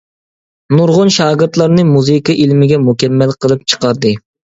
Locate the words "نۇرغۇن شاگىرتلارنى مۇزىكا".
0.75-2.39